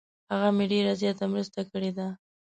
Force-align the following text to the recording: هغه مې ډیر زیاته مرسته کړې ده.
هغه 0.31 0.49
مې 0.57 0.65
ډیر 0.71 0.85
زیاته 1.01 1.25
مرسته 1.33 1.61
کړې 1.71 1.91
ده. 1.97 2.07